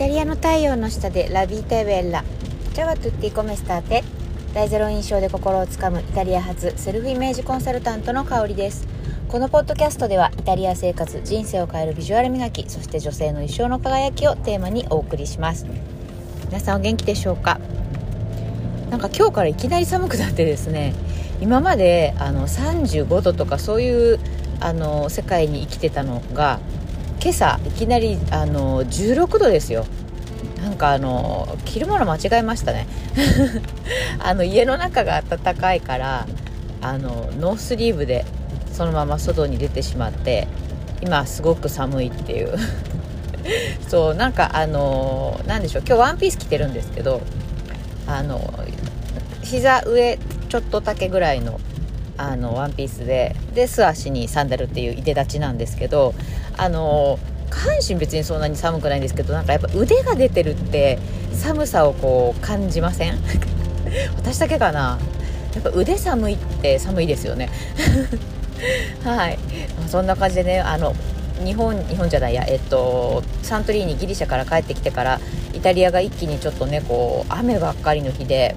[0.00, 2.24] タリアの太陽の下でラビータベッラ
[2.72, 4.02] チャワトゥッティコメスターテ。
[4.54, 8.88] 大ゼロ印象で心をつかむイタリア発セルフイメージコンサルタントの香りです。
[9.28, 15.66] このポッドキャストではイタリア生活人生を変えるビジュアル磨きそして女性の一生の輝きをテーマにお送りします。
[16.46, 17.60] 皆さんお元気でしょうか？
[18.88, 20.94] なんか今日からいきなり寒くなってですね。
[21.42, 24.18] 今まであの35度とかそういう
[24.60, 26.58] あの世界に生きてたのが
[27.22, 29.84] 今朝いきなりあの16度ですよ。
[30.62, 32.86] なんかあの着るもの間違えましたね。
[34.18, 36.26] あの家の中が暖かいから
[36.80, 38.24] あのノースリーブで
[38.72, 40.48] そのまま外に出てしまって
[41.02, 42.54] 今すごく寒いっていう。
[43.88, 47.20] そうなんかあのなんでしょう今日ワンピース着てるんですけど
[48.06, 48.52] あの
[49.42, 50.18] 膝上
[50.48, 51.60] ちょっと丈ぐらいの
[52.16, 56.14] あのワンピースでで素足にサンダルっていういで立ちなんですけど
[56.56, 57.18] あの
[57.50, 60.98] 下半身別にそんなに寒くないんですけどなんかやっぱ腕が出てるって
[61.32, 63.18] 寒さをこう感じません？
[64.16, 64.98] 私だけかな？
[65.54, 67.48] やっぱ腕寒いって寒いですよね。
[69.04, 69.38] はい。
[69.88, 70.94] そんな感じでねあの
[71.44, 75.20] 日本日本じゃないやえっとサントリーにギリシャから帰ってきてから
[75.54, 78.54] イタリアが一気にちょっとねこう雨ばっかりの日で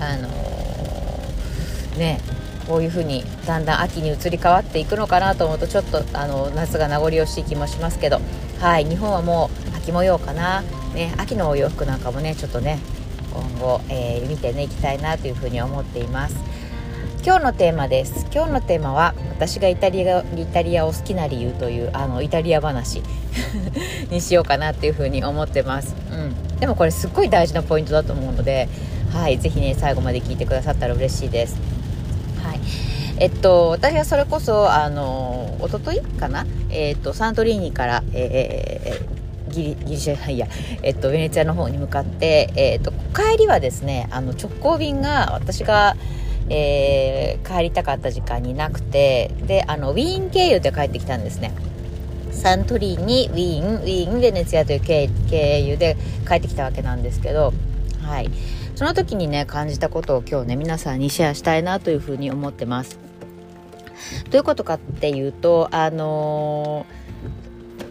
[0.00, 2.20] あのー、ね
[2.66, 8.20] こういうふうにだんだん秋に移り変わっていくのかなと思うとちょっとあの夏が名残惜しい気もしますけど
[8.60, 10.62] はい日本はもう秋模様かな、
[10.94, 12.78] ね、秋のお洋服なんかもねちょっとね
[13.32, 16.36] 今後、えー、見てねいきたいなというふうに思っています。
[17.24, 18.24] 今日のテーマです。
[18.32, 23.02] 今日のテーマは私がイタリアイタリアを好きな理由というあのイタリア話。
[24.10, 28.68] にしようかなっていうふうに思ってます、うん、でもこれすっごい大事なポイントだと思うので
[29.12, 31.56] はい是非ね最後まで聞いてくださったら嬉しいです。
[32.46, 32.60] はい
[33.18, 36.46] えっと、私はそれこそ、あの、おとといかな？
[36.68, 40.46] えっと、サントリーニから、えー、ギリギリシャいや、
[40.82, 45.96] えっと、ベネツィアの方に向かって、えっと、帰りはですね、あの、直行便が、私が、
[46.50, 51.52] えー、帰りたかった時間になくて、で、あの、ウィーン経由で帰ってきたんですね。
[52.32, 55.08] サントリーニ、ウィーン、ウィーン、ベネツィアという経
[55.62, 55.96] 由で
[56.28, 57.54] 帰ってきたわけなんですけど、
[58.02, 58.28] はい。
[58.76, 62.98] その時にね感じたことを今日ね皆さんにシェアしたいなというふうに思ってます。
[64.26, 66.84] どういうことかっていうとあの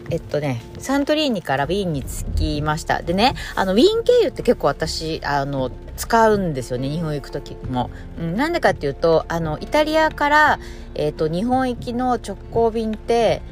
[0.08, 3.02] ー、えっとね、サントリーニからウィーンに着きました。
[3.02, 7.90] でね、あの、ウィーン経由って結構私、あの、使うんですよね、日本行く時も。
[8.20, 10.58] うん、なんでかっていうと、あの、イタリアから、
[10.94, 13.42] えっと、日本行きの直行便って、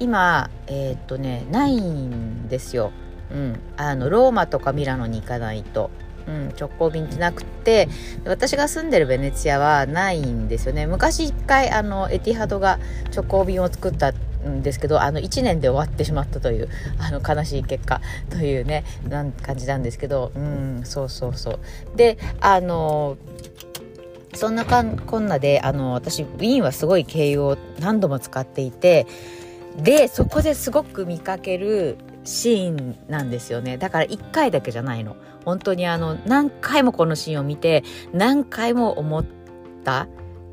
[0.00, 2.92] 今、えっとね、ないんですよ。
[3.30, 3.60] うん。
[3.76, 5.90] あの、ローマとかミラノに行かないと。
[6.28, 7.88] うん、直行便ってなくて
[8.24, 10.86] 私が住んでるベネチアはないんですよね。
[10.86, 12.78] 昔一回あのエティハドが
[13.14, 16.68] 直行便を作ったんですけどあの1年で終わってしまったという
[16.98, 18.00] あの悲しい結果
[18.30, 21.60] というねなん感じなんですけどうんそうそうそう。
[21.96, 23.16] であの
[24.34, 29.06] そんなかんこんなであの私ウィーンはすごい経由を何度も使っていて
[29.82, 31.96] でそこですごく見かける
[32.28, 33.78] シーンなんですよね。
[33.78, 35.16] だから1回だけじゃないの。
[35.44, 39.24] 本当にあの何回もこのシーンを見て何回も思っ
[39.82, 40.08] た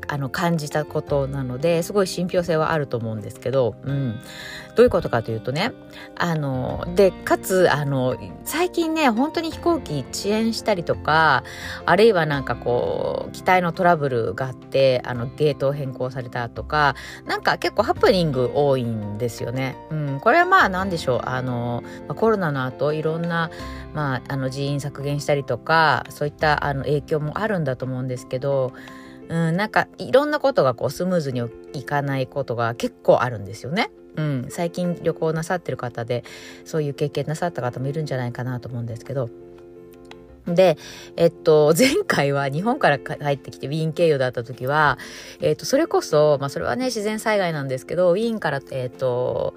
[0.08, 4.18] あの感じたことなのですごい信憑性はあると思うんですけど、うん、
[4.76, 5.72] どういうことかというとね
[6.16, 11.44] あのでかつあの最近ね本当に飛行機遅延したりとか
[11.86, 19.76] あるいはなんかこう機体のトラブルがあってあのゲートを変更されたとかなんか結構ハプニング多いんですよね。
[19.90, 23.50] うん、これはまあ何でしょうあのコロナの後いろんな、
[23.94, 28.72] まあ、あの人員削減したりとかそういったあの影響もあるんだと思うんですけど
[29.28, 31.42] うん、なんかいろんなことがこうスムーズに
[31.72, 33.90] いかないことが結構あるんですよね。
[34.16, 36.24] うん、最近旅行なさってる方で
[36.64, 39.28] そういう経験なさった方もいるんじゃないかなと思うんですけど。
[40.46, 40.78] で、
[41.16, 44.96] えっと、 前回は日本から帰ってきてウィーン経由だった時は、
[45.40, 49.54] えっと、それこそ、まあそれはね、自然災害なんですけど、ウィーンから、えっと、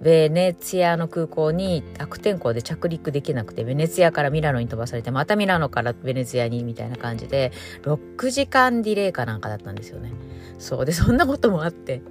[0.00, 7.52] ベネツィアの空港に悪天候で着陸できなくてベネツィアからミラノに飛ばされてまたミラノからベネツィアにみたいな感じで
[7.82, 10.12] 6時間ディレイかなんかだったんですよね。
[10.58, 12.02] そうでそんなこともあって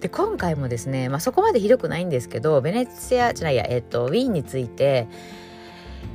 [0.00, 5.06] で今回もですね、まあ、そこまでひどくないんですけどベネツィアじゃないやえっとウィーンについて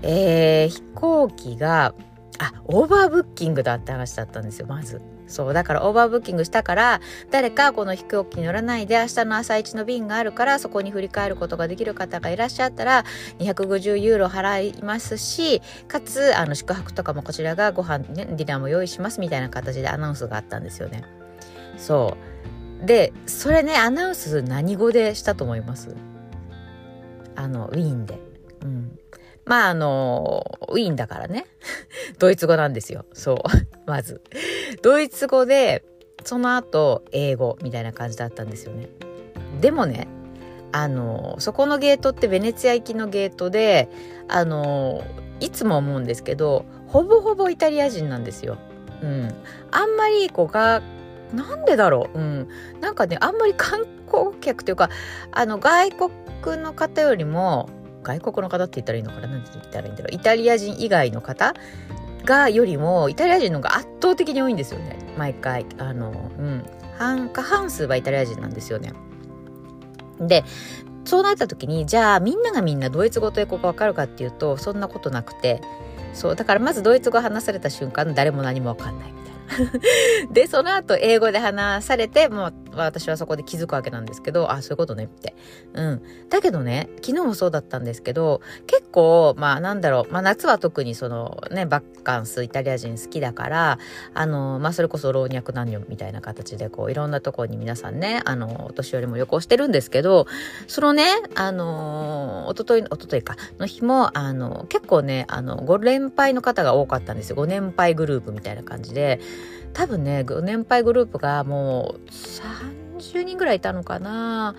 [0.02, 1.94] えー、飛行機が
[2.40, 5.15] あオーバーブッキングだって話だったんですよまず。
[5.28, 7.02] そうだからオーバーブッキングしたから
[7.32, 13.06] 誰かこの飛行機に乗らないで明日の朝一の便があるからそこに振り返ることができる方がいらっしゃったら
[13.40, 21.04] 250ユーロ払いますしかつあの宿泊とかもこちらがご飯、ね、ディナーも用意しますみたいな形でアナウンスがあったんですよね。
[21.78, 22.18] そ
[22.82, 25.96] うでそれねアナウンス何語でしたと思います？
[27.36, 28.20] あのウィーンで。
[28.62, 29.00] うん、
[29.46, 31.46] まあ、あの、ウィーンだからね。
[32.20, 33.06] ドイツ語なんですよ。
[33.14, 33.38] そう。
[33.86, 34.22] まず。
[34.82, 35.84] ドイツ語で、
[36.24, 38.90] その後、英語みたいな感じだったんですよね。
[39.62, 40.08] でもね、
[40.72, 43.88] あの、そこのゲートってベネツィア行きのゲートで、
[44.28, 45.04] あの、
[45.40, 48.58] いつも思うんですけど、ほぼほぼイタリア人なんですよ。
[49.02, 49.34] うん。
[49.72, 50.82] あんまり、こう、が、
[51.34, 52.18] なんでだろう？
[52.18, 52.48] うん。
[52.82, 54.90] なんかね、あんまり観光客というか、
[55.32, 57.70] あの、外国の方よりも、
[58.06, 60.16] 外国の方って言ったらいいのかな何て言ったらいいんだろう。
[60.16, 61.54] イタリア人以外の方
[62.24, 64.98] がよりもイタリア人の方が圧倒的に多いんですよね。
[65.18, 65.66] 毎回。
[65.78, 66.66] あのうん。
[66.98, 68.94] 半過半数はイタリア人なんですよね。
[70.20, 70.46] で
[71.04, 75.62] そうなった時にじゃあみんながみんなドイツ語と英語が分かるかっていうとそんなことなくて。
[76.14, 79.36] そうだからまずドイツ語話された瞬間誰も何も分かんないみたいな。
[80.32, 82.54] で、その後英語で話されて、もう
[82.84, 85.36] 私はそこで気づくわけなんですけど、あ、そういうことねって。
[85.74, 86.02] うん。
[86.30, 93.80] だけどね、昨日もそうだったんですけど、結構、まあなんだろう、まあ夏は特にそのね、バッカンス、イタリア人好きだから、
[94.14, 100.28] あの、まあそれこそ老若男女みたいな形で、こういろんなところに皆さんね、あの、お年寄りも旅行してるんですけど、
[100.68, 101.06] そのね、
[101.36, 107.36] あの、おととい、おとといか、の日も、あの、結構ね、あの、ご連敗の方が多かったんですよ。
[107.36, 109.20] ご年配グループみたいな感じで、
[109.76, 114.56] 多分ね年配グループがもう30人ぐらいいたのかな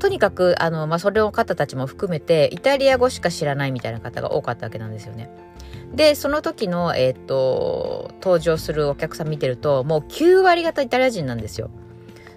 [0.00, 5.30] とにかくあの、まあ、それの方たちも含めてイタリア語しか知らないみたいな方が多かったわけなんですよね。
[5.94, 11.70] でその時の、えーと、登場するお客さん見てるともう9割方イタリア人なんですよ。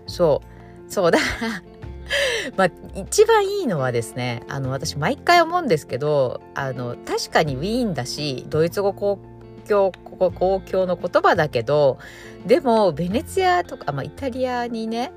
[0.06, 0.44] そ
[0.88, 1.64] うそうだから
[2.56, 9.20] まあ一番いいのはですねあの私毎回思うんですけどあの確かにウィーンだしドイツ語公
[9.68, 12.00] 共ここ公共の言葉だけど
[12.46, 15.12] でもベネツィアとか、まあ、イタリアにね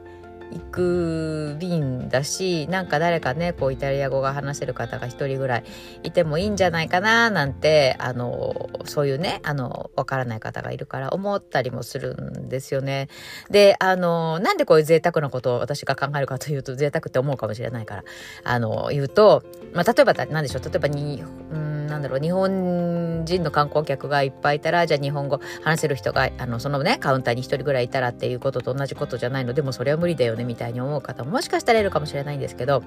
[0.53, 5.65] 行く便だしなんか誰かねこうイタリア語が話せる方が一人ぐらい
[6.03, 13.09] いてもいいんじゃないかななんてあのそういうねあのわからない方がいるから思ったりもするんですよね。
[13.51, 18.05] であのなんでこういう贅沢なことを私が考えるかというと贅沢って思うかもしれないから
[18.45, 19.43] あの言うと、
[19.73, 21.23] まあ、例えば何でしょう例えばに
[21.53, 32.83] うんなんだろう日本人の観光客がいっぱいいたらじゃあ日本語話せる人があのそのねカウンターに1人ぐらいいたらっていうことと同じことじゃないのでもそれは無理だよねみたいに思う方ももしかしたらいるかもしれないんですけど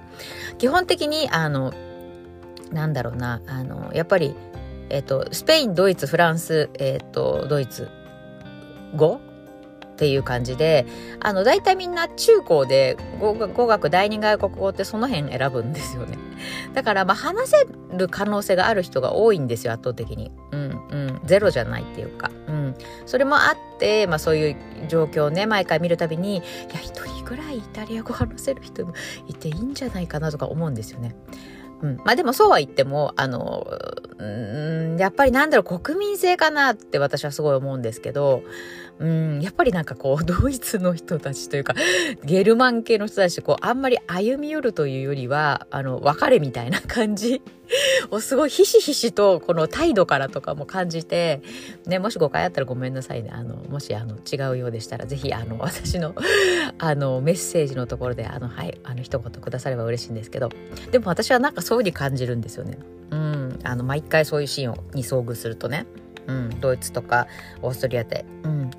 [0.57, 1.73] 基本的にあの
[2.71, 4.35] なんだろうなあのやっぱり
[4.89, 7.89] えっ、とスペインドイツフランスえっ、とドイツ
[8.95, 9.21] 語
[10.01, 10.87] っていう感じで
[11.19, 16.17] あの大体みんな中高で語学第二外国語ってその辺選ぶんですよね。
[16.73, 20.31] だからまあ話せる可能性がある人が多いんですよ圧倒的に。
[20.51, 21.21] うんうん。
[21.25, 22.31] ゼロじゃないっていうか。
[22.47, 22.60] うん。
[23.05, 24.55] それもあってまあそういう
[24.87, 26.43] 状況をね毎回見るたびにいや
[26.79, 28.93] 一人ぐらいイタリア語話せる人も
[29.27, 31.15] いていいんじゃないかなとか思うんですよね。
[31.81, 33.67] うん、まあでもそうは言っても、あの、
[34.19, 38.43] うん、やっぱりなんだろう、国民性かなって私はすごい思うんですけど、
[39.01, 41.73] うん、やっぱりなんかこう、ドイツの人たちというか、
[42.23, 47.41] ゲルマン系の人たちとこう、あんまり歩み寄るというよりは、あの、別れみたいな感じ
[48.11, 51.41] をすごいひしひしと、この態度からとかも感じて、
[51.87, 53.31] ね、もし誤解あったらごめんなさいね。
[53.33, 56.13] あの、もし、あの、違うようでしたら、ぜひ、あの、 私の、
[56.77, 60.49] あの、メッセージのところで、あの、はい、あの、一言くだされば嬉しいんですけど、
[60.91, 62.77] でも私はなんかそういうふうに感じるんですよね。
[63.09, 65.87] うん、あの、毎回そういうシーンに遭遇するとね。
[66.27, 67.27] うん、ドイツとか
[67.61, 68.25] オーストリアで。
[68.43, 68.71] うん。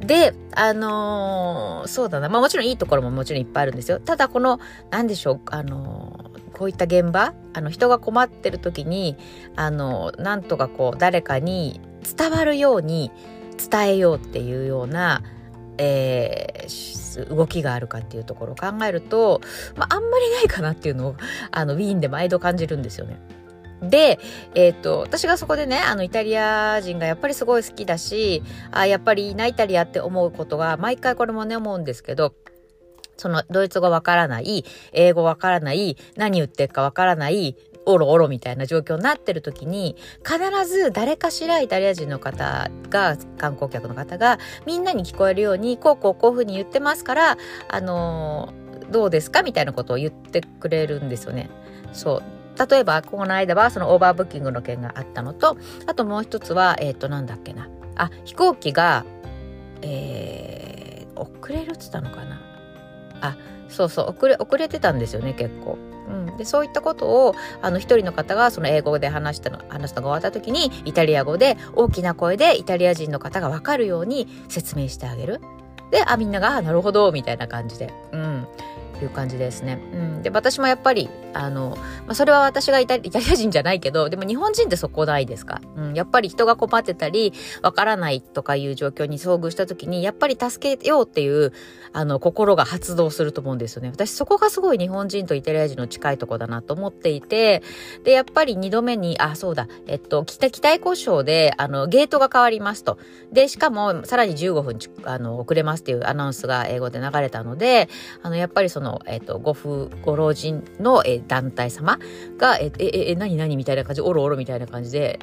[0.00, 2.28] で、あのー、そうだな。
[2.28, 4.00] まあもちろんいいところももちろんいっぱいあるんですよ。
[4.00, 4.58] ただこの、
[4.90, 9.16] なんでしょう、あのー、こういった現場、あの、人が困ってる時に、
[9.56, 11.80] あのー、なんとかこう、誰かに
[12.16, 13.10] 伝わるように
[13.70, 15.22] 伝えようっていうような、
[15.76, 19.42] えー、動きがあるかっていうところを考えると、
[19.76, 21.16] まあ、あんまりないかなっていうのを、
[21.50, 23.18] あの、ウィーンで毎度感じるんですよね。
[23.82, 24.18] で、
[24.54, 32.34] えっ、と、私がそこでね、あの、イタリア人がやっぱりすごい好きだし、あやっぱりいいな、イタリアって思うことが、毎回これもね、思うんですけど、
[33.16, 37.56] その、ドイツ語わからない、英語わからない、何言ってるかわからない、
[37.86, 48.52] おろおろみたいな状況になってる時に、必ず誰かしらイタリア人の方が、観光客の方が、みんなに聞こえるように、こうこうこういうふうに言ってますから、あの、
[48.90, 51.48] どうですかみたいなことを言ってくれるんですよね。
[51.92, 52.39] そう。
[52.68, 57.68] 例えば、この間はそのオーバーブッキングの件があったのと、あともう一つは、えっ、ー、と、なんだっけな。
[57.96, 59.04] あ、飛行機が、
[59.82, 62.40] えー、遅れるっつったのかな。
[63.22, 63.36] あ、
[63.68, 65.78] そうそう、遅れ、遅れてたんですよね、結構。
[66.10, 75.40] うん、でそういったことをあの一人の方がその英語で話したの話すのが終わった時にイタリア語で大きな声でイタリア人の方が分かるように説明してあげる。
[75.92, 78.46] であみんなが「なるほど」みたいな感じで、うん、
[79.04, 79.78] いう感じですね。
[79.92, 81.76] うん、で私もやっぱりあの、
[82.06, 91.52] まあ、それは私がイタリア人じゃないけどでも日本人ってそこないですか、うん、やっぱり人が困ってたりわからないとかいう状況に遭遇した時にやっぱり助けようっていう
[91.92, 93.90] あの心が発動すると思うんですよね。
[93.90, 97.62] 私そこがすごい日本人とイタリア人の近いとこだなと思っていて
[98.04, 99.68] でやっぱり2度目にあそうだ。
[99.86, 102.98] えっと北機体故障であのゲートが変わりますと。
[103.32, 107.88] でしかもさらに15分あの遅れますっていうアナウンスが英語で流れたので
[108.22, 111.98] あのやっぱりその、えっと、ご夫ご老人の、え団体様
[112.36, 115.18] が「えええ何何?」みたいな感じ「おろおろ」みたいな感じで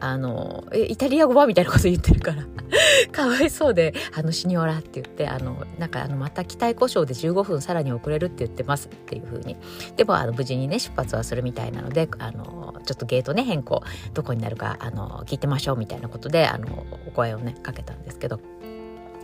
[0.00, 2.44] あの、え、イタリア語はみたいなこと言ってるから
[3.12, 9.56] かわいそうで、あの、シニョラって言って、あの、なんか、あの、また機体故障で15分さらに遅れるって言ってますっていう風に。
[9.96, 13.82] でも、あの、無事にね、出発はするみたいなので、あの、ちょっとゲートね、変更、
[14.14, 18.40] どこになるか、あの、聞いてましょうみたいなことで、あの、お声をね、かけたんですけど。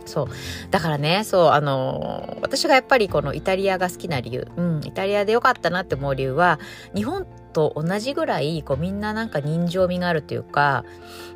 [0.05, 0.27] そう。
[0.71, 6.59] だからね、そう、あの私がやっぱりこのイタリアが好きな理由、うん、イタリアでよかったなって思う理由は、
[6.93, 10.83] 日本と同じぐらいこうみんななんか人情味があるというか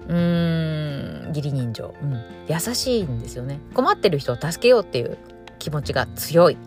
[0.10, 5.18] うん義理人情、うん、優しいんですよね困ってる人を助けようっていう
[5.60, 6.58] 気持ちが強い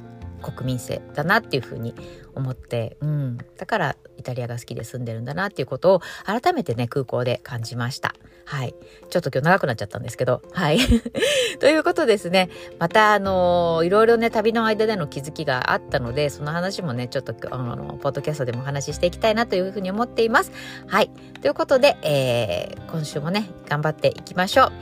[0.43, 1.95] 国民性だなっていうふうに
[2.35, 8.15] 思って、うん、だからイタリアが好きで住んでるんだなっていうことを改めてね空港で感じました。
[8.45, 8.75] はい。
[9.09, 10.79] ちょっと今日長くなっちゃったんですけど、はい。
[11.61, 12.51] ということですね。
[12.79, 20.53] また、あのー、いろいろね、旅の間での気づきがあったので、その話もね、ちょっと、あの、ポッドキャストでもお話ししていきたいなというふうに思っています。
[20.87, 21.11] はい。
[21.41, 24.73] ということで、えー、今週もね、頑張っていきましょう。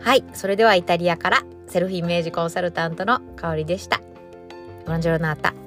[0.00, 0.24] はい。
[0.32, 4.00] それではイタリアからセルフイメージコンサルタントの香りでした。
[4.84, 5.61] ボランジョロナータ。